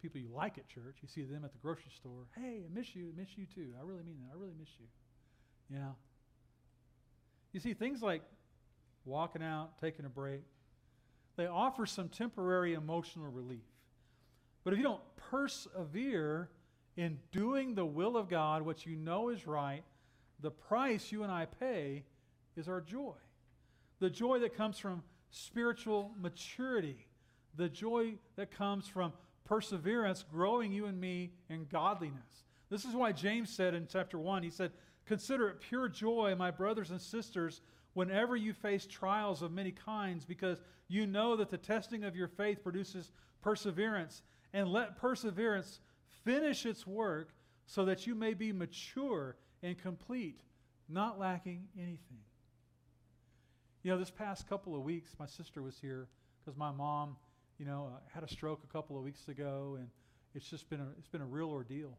[0.00, 0.98] people you like at church.
[1.02, 2.28] You see them at the grocery store.
[2.36, 3.12] Hey, I miss you.
[3.12, 3.70] I miss you too.
[3.76, 4.36] I really mean that.
[4.36, 5.76] I really miss you.
[5.76, 5.90] Yeah.
[7.52, 8.22] You see, things like
[9.04, 10.42] walking out, taking a break,
[11.34, 13.64] they offer some temporary emotional relief.
[14.68, 16.50] But if you don't persevere
[16.94, 19.82] in doing the will of God, what you know is right,
[20.40, 22.04] the price you and I pay
[22.54, 23.14] is our joy.
[23.98, 27.06] The joy that comes from spiritual maturity,
[27.56, 29.14] the joy that comes from
[29.46, 32.44] perseverance, growing you and me in godliness.
[32.68, 34.72] This is why James said in chapter 1, he said,
[35.06, 37.62] Consider it pure joy, my brothers and sisters,
[37.94, 42.28] whenever you face trials of many kinds, because you know that the testing of your
[42.28, 44.20] faith produces perseverance.
[44.52, 45.80] And let perseverance
[46.24, 47.30] finish its work
[47.66, 50.40] so that you may be mature and complete,
[50.88, 52.20] not lacking anything.
[53.82, 56.08] You know, this past couple of weeks, my sister was here
[56.40, 57.16] because my mom,
[57.58, 59.88] you know, uh, had a stroke a couple of weeks ago, and
[60.34, 61.98] it's just been a, it's been a real ordeal.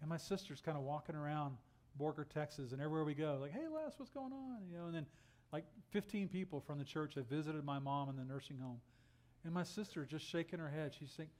[0.00, 1.56] And my sister's kind of walking around
[2.00, 4.58] Borger, Texas, and everywhere we go, like, hey, Les, what's going on?
[4.70, 5.06] You know, and then
[5.52, 8.80] like 15 people from the church have visited my mom in the nursing home.
[9.46, 10.92] And my sister just shaking her head.
[10.98, 11.30] She's saying,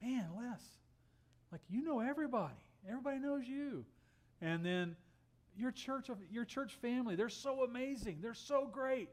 [0.00, 0.62] man, Les,
[1.50, 2.54] like, you know everybody.
[2.88, 3.84] Everybody knows you.
[4.40, 4.96] And then
[5.56, 8.20] your church of your church family, they're so amazing.
[8.22, 9.10] They're so great.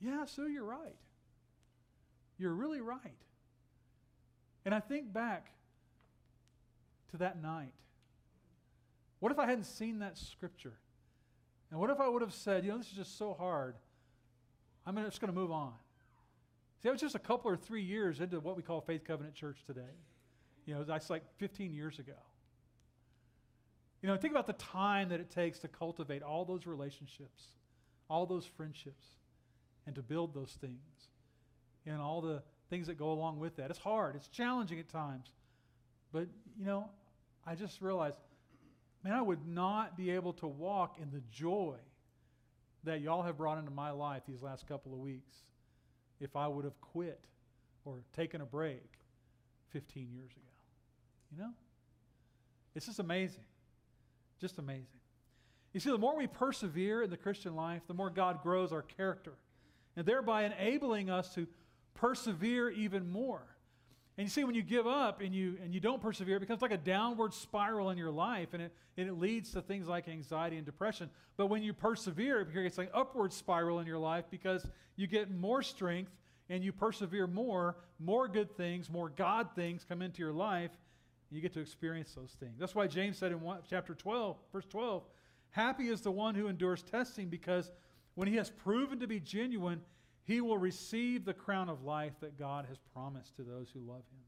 [0.00, 0.96] Yeah, Sue, you're right.
[2.38, 3.00] You're really right.
[4.64, 5.52] And I think back
[7.10, 7.72] to that night
[9.20, 10.74] what if I hadn't seen that scripture?
[11.70, 13.74] And what if I would have said, you know, this is just so hard.
[14.86, 15.74] I'm just going to move on.
[16.82, 19.34] See, I was just a couple or three years into what we call Faith Covenant
[19.34, 19.96] Church today.
[20.64, 22.12] You know, that's like 15 years ago.
[24.02, 27.48] You know, think about the time that it takes to cultivate all those relationships,
[28.08, 29.06] all those friendships,
[29.86, 31.08] and to build those things,
[31.84, 33.70] and all the things that go along with that.
[33.70, 35.32] It's hard, it's challenging at times.
[36.12, 36.90] But, you know,
[37.44, 38.18] I just realized
[39.04, 41.76] man, I would not be able to walk in the joy
[42.84, 45.36] that y'all have brought into my life these last couple of weeks
[46.20, 47.20] if I would have quit
[47.84, 48.98] or taken a break
[49.70, 50.42] 15 years ago.
[51.32, 51.50] You know?
[52.74, 53.44] It's just amazing.
[54.40, 54.86] Just amazing.
[55.72, 58.82] You see, the more we persevere in the Christian life, the more God grows our
[58.82, 59.34] character,
[59.96, 61.46] and thereby enabling us to
[61.94, 63.42] persevere even more.
[64.18, 66.60] And you see, when you give up and you, and you don't persevere, it becomes
[66.60, 70.08] like a downward spiral in your life, and it, and it leads to things like
[70.08, 71.08] anxiety and depression.
[71.36, 75.30] But when you persevere, it's like an upward spiral in your life because you get
[75.30, 76.10] more strength
[76.50, 80.72] and you persevere more, more good things, more God things come into your life,
[81.30, 82.58] and you get to experience those things.
[82.58, 85.04] That's why James said in one, chapter 12, verse 12,
[85.50, 87.70] Happy is the one who endures testing because
[88.16, 89.80] when he has proven to be genuine,
[90.28, 94.02] he will receive the crown of life that God has promised to those who love
[94.12, 94.20] him.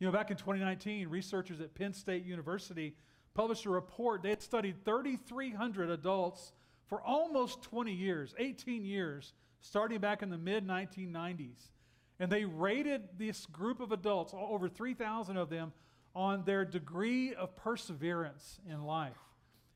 [0.00, 2.96] You know, back in 2019, researchers at Penn State University
[3.32, 4.24] published a report.
[4.24, 6.52] They had studied 3,300 adults
[6.88, 11.70] for almost 20 years, 18 years, starting back in the mid 1990s.
[12.18, 15.72] And they rated this group of adults, over 3,000 of them,
[16.16, 19.16] on their degree of perseverance in life.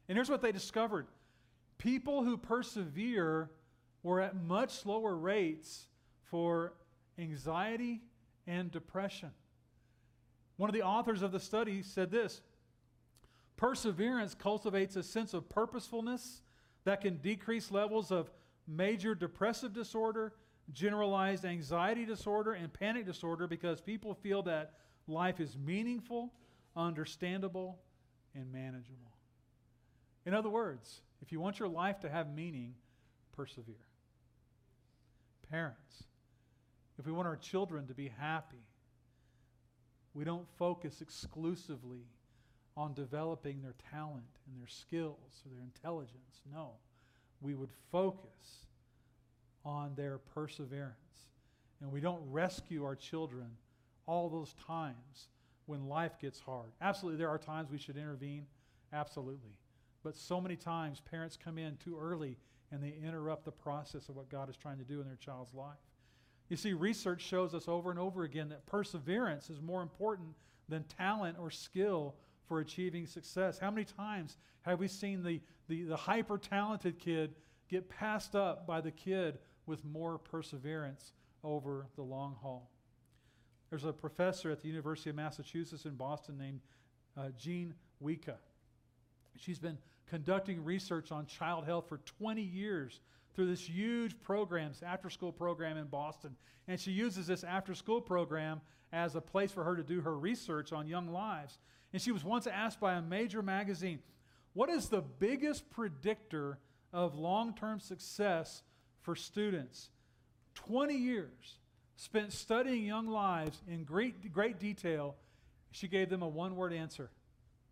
[0.08, 1.06] And here's what they discovered
[1.78, 3.48] people who persevere
[4.06, 5.88] were at much lower rates
[6.30, 6.74] for
[7.18, 8.02] anxiety
[8.46, 9.32] and depression.
[10.58, 12.40] One of the authors of the study said this
[13.56, 16.42] Perseverance cultivates a sense of purposefulness
[16.84, 18.30] that can decrease levels of
[18.68, 20.34] major depressive disorder,
[20.72, 24.74] generalized anxiety disorder, and panic disorder because people feel that
[25.08, 26.32] life is meaningful,
[26.76, 27.80] understandable,
[28.36, 29.16] and manageable.
[30.24, 32.74] In other words, if you want your life to have meaning,
[33.32, 33.85] persevere.
[35.50, 36.04] Parents,
[36.98, 38.64] if we want our children to be happy,
[40.14, 42.06] we don't focus exclusively
[42.76, 46.40] on developing their talent and their skills or their intelligence.
[46.52, 46.70] No,
[47.40, 48.66] we would focus
[49.64, 50.94] on their perseverance.
[51.80, 53.48] And we don't rescue our children
[54.06, 55.28] all those times
[55.66, 56.70] when life gets hard.
[56.80, 58.46] Absolutely, there are times we should intervene.
[58.92, 59.56] Absolutely.
[60.02, 62.36] But so many times parents come in too early
[62.72, 65.54] and they interrupt the process of what God is trying to do in their child's
[65.54, 65.76] life.
[66.48, 70.28] You see, research shows us over and over again that perseverance is more important
[70.68, 72.14] than talent or skill
[72.46, 73.58] for achieving success.
[73.58, 77.34] How many times have we seen the, the, the hyper talented kid
[77.68, 82.70] get passed up by the kid with more perseverance over the long haul?
[83.70, 86.60] There's a professor at the University of Massachusetts in Boston named
[87.16, 88.36] uh, Jean Weka.
[89.36, 93.00] She's been conducting research on child health for 20 years
[93.34, 96.34] through this huge program, after school program in Boston.
[96.68, 98.60] And she uses this after school program
[98.92, 101.58] as a place for her to do her research on young lives.
[101.92, 104.00] And she was once asked by a major magazine,
[104.54, 106.58] What is the biggest predictor
[106.92, 108.62] of long term success
[109.02, 109.90] for students?
[110.54, 111.58] 20 years
[111.96, 115.16] spent studying young lives in great, great detail.
[115.70, 117.10] She gave them a one word answer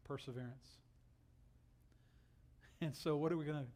[0.04, 0.83] perseverance.
[2.88, 3.66] And so, what are we going to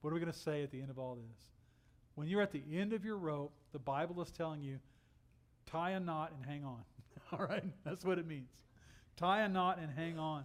[0.00, 1.40] what are we going to say at the end of all this?
[2.14, 4.78] When you're at the end of your rope, the Bible is telling you,
[5.66, 6.82] tie a knot and hang on.
[7.32, 7.64] all right?
[7.84, 8.50] That's what it means.
[9.16, 10.44] Tie a knot and hang on.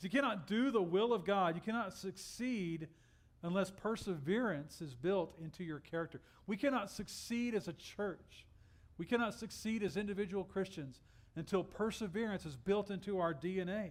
[0.00, 1.56] You cannot do the will of God.
[1.56, 2.86] You cannot succeed
[3.42, 6.20] unless perseverance is built into your character.
[6.46, 8.46] We cannot succeed as a church.
[8.98, 11.00] We cannot succeed as individual Christians
[11.34, 13.90] until perseverance is built into our DNA.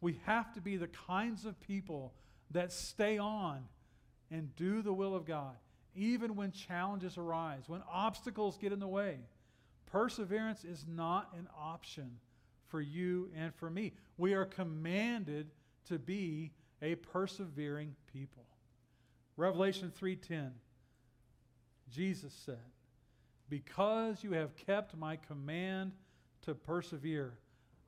[0.00, 2.12] We have to be the kinds of people
[2.50, 3.64] that stay on
[4.30, 5.56] and do the will of God,
[5.94, 9.18] even when challenges arise, when obstacles get in the way.
[9.86, 12.18] Perseverance is not an option
[12.66, 13.92] for you and for me.
[14.16, 15.50] We are commanded
[15.86, 16.52] to be
[16.82, 18.44] a persevering people.
[19.36, 20.52] Revelation 3:10
[21.90, 22.72] Jesus said,
[23.48, 25.92] "Because you have kept my command
[26.42, 27.38] to persevere,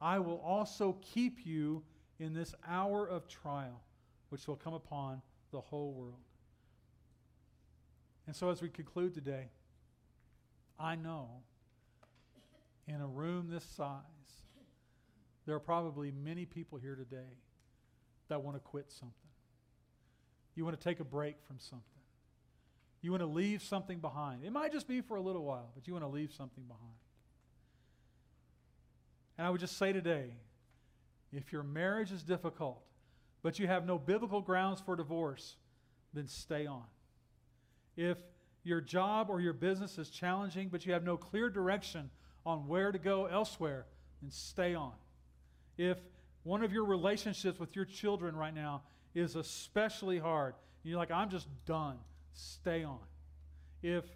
[0.00, 1.84] I will also keep you
[2.18, 3.82] in this hour of trial
[4.28, 6.24] which will come upon the whole world."
[8.26, 9.50] And so, as we conclude today,
[10.78, 11.42] I know
[12.86, 14.02] in a room this size,
[15.44, 17.38] there are probably many people here today
[18.28, 19.30] that want to quit something.
[20.54, 21.84] You want to take a break from something.
[23.02, 24.44] You want to leave something behind.
[24.44, 26.96] It might just be for a little while, but you want to leave something behind.
[29.38, 30.30] And I would just say today
[31.32, 32.85] if your marriage is difficult,
[33.46, 35.54] but you have no biblical grounds for divorce,
[36.12, 36.82] then stay on.
[37.96, 38.18] If
[38.64, 42.10] your job or your business is challenging, but you have no clear direction
[42.44, 43.86] on where to go elsewhere,
[44.20, 44.94] then stay on.
[45.78, 45.96] If
[46.42, 48.82] one of your relationships with your children right now
[49.14, 51.98] is especially hard, you're like, I'm just done,
[52.32, 52.98] stay on.
[53.80, 54.06] If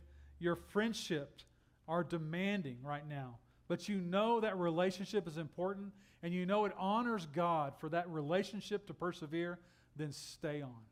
[0.40, 1.44] your friendships
[1.86, 3.36] are demanding right now,
[3.68, 8.08] but you know that relationship is important and you know it honors God for that
[8.08, 9.58] relationship to persevere,
[9.96, 10.82] then stay on.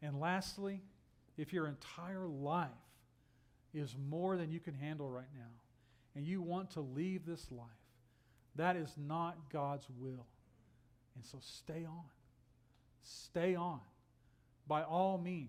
[0.00, 0.80] And lastly,
[1.36, 2.68] if your entire life
[3.74, 5.50] is more than you can handle right now,
[6.14, 7.68] and you want to leave this life,
[8.56, 10.26] that is not God's will.
[11.14, 12.04] And so stay on.
[13.02, 13.80] Stay on.
[14.68, 15.48] By all means,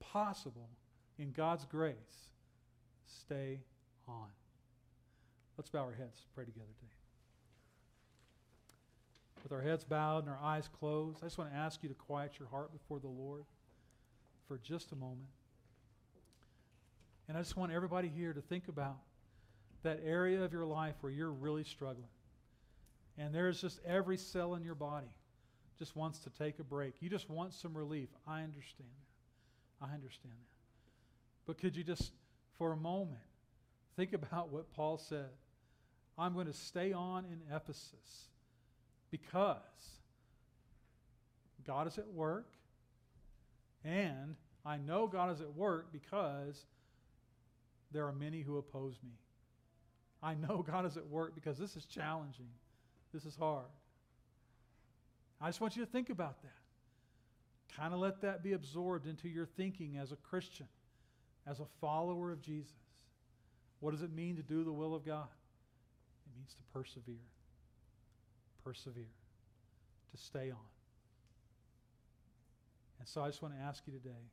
[0.00, 0.68] possible
[1.18, 1.94] in God's grace,
[3.06, 3.60] stay
[4.08, 4.28] on.
[5.56, 6.95] Let's bow our heads, pray together today.
[9.46, 11.94] With our heads bowed and our eyes closed, I just want to ask you to
[11.94, 13.44] quiet your heart before the Lord
[14.48, 15.28] for just a moment.
[17.28, 18.96] And I just want everybody here to think about
[19.84, 22.08] that area of your life where you're really struggling.
[23.18, 25.14] And there's just every cell in your body
[25.78, 26.94] just wants to take a break.
[26.98, 28.08] You just want some relief.
[28.26, 29.86] I understand that.
[29.86, 31.46] I understand that.
[31.46, 32.10] But could you just,
[32.58, 33.20] for a moment,
[33.94, 35.28] think about what Paul said?
[36.18, 38.26] I'm going to stay on in Ephesus
[39.10, 39.56] because
[41.66, 42.48] God is at work
[43.84, 46.64] and I know God is at work because
[47.92, 49.12] there are many who oppose me.
[50.22, 52.48] I know God is at work because this is challenging.
[53.14, 53.66] This is hard.
[55.40, 57.76] I just want you to think about that.
[57.76, 60.66] Kind of let that be absorbed into your thinking as a Christian,
[61.46, 62.72] as a follower of Jesus.
[63.80, 65.28] What does it mean to do the will of God?
[66.26, 67.14] It means to persevere.
[68.66, 69.04] Persevere.
[70.10, 70.68] To stay on.
[72.98, 74.24] And so I just want to ask you today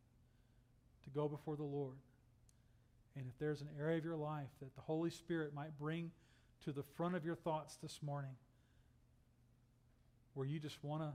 [1.03, 1.97] to go before the Lord
[3.15, 6.11] And if there's an area of your life that the Holy Spirit might bring
[6.65, 8.35] to the front of your thoughts this morning,
[10.33, 11.13] where you just want to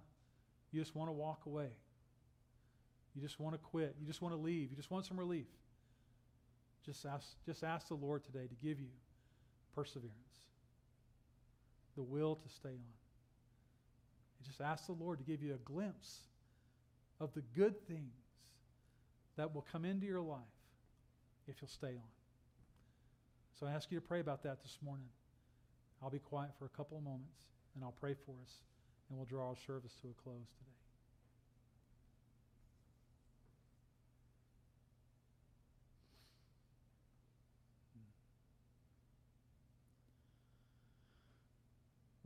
[0.70, 1.70] you just want to walk away.
[3.14, 3.96] You just want to quit.
[3.98, 4.70] You just want to leave.
[4.70, 5.46] You just want some relief.
[6.84, 8.88] Just ask, just ask the Lord today to give you
[9.74, 10.12] perseverance,
[11.96, 13.07] the will to stay on.
[14.38, 16.20] And just ask the Lord to give you a glimpse
[17.20, 18.12] of the good things
[19.36, 20.40] that will come into your life
[21.46, 22.12] if you'll stay on.
[23.58, 25.08] So I ask you to pray about that this morning.
[26.02, 27.38] I'll be quiet for a couple of moments
[27.74, 28.52] and I'll pray for us
[29.08, 30.77] and we'll draw our service to a close today.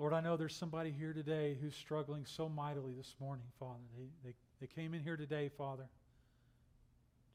[0.03, 3.78] Lord, I know there's somebody here today who's struggling so mightily this morning, Father.
[3.96, 5.84] They, they, they came in here today, Father,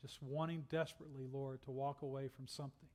[0.02, 2.90] just wanting desperately, Lord, to walk away from something.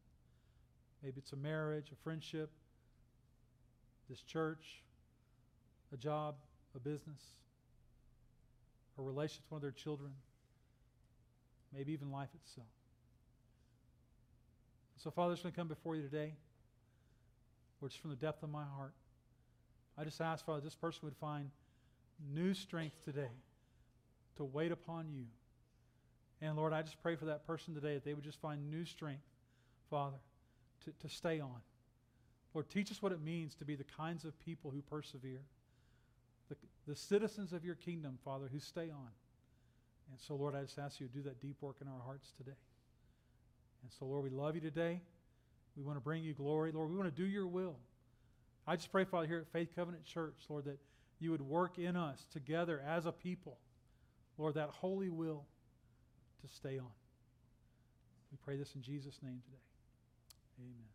[1.03, 2.51] Maybe it's a marriage, a friendship,
[4.11, 4.83] this church,
[5.91, 6.35] a job,
[6.77, 7.23] a business,
[8.99, 10.11] a relationship with one of their children,
[11.75, 12.67] maybe even life itself.
[14.99, 16.35] So, Father, I'm going to come before you today,
[17.81, 18.93] Lord, just from the depth of my heart.
[19.99, 21.51] I just ask, Father, this person would find
[22.33, 23.31] new strength today
[24.37, 25.27] to wait upon you.
[26.41, 28.85] And Lord, I just pray for that person today that they would just find new
[28.85, 29.23] strength,
[29.91, 30.17] Father,
[30.85, 31.61] to, to stay on.
[32.55, 35.43] Lord, teach us what it means to be the kinds of people who persevere,
[36.49, 39.09] the, the citizens of your kingdom, Father, who stay on.
[40.11, 42.33] And so, Lord, I just ask you to do that deep work in our hearts
[42.37, 42.59] today.
[43.83, 45.01] And so, Lord, we love you today.
[45.77, 46.73] We want to bring you glory.
[46.73, 47.77] Lord, we want to do your will.
[48.67, 50.79] I just pray, Father, here at Faith Covenant Church, Lord, that
[51.19, 53.59] you would work in us together as a people,
[54.39, 55.45] Lord, that holy will
[56.43, 56.91] to stay on.
[58.31, 59.63] We pray this in Jesus' name today.
[60.61, 60.92] Amen.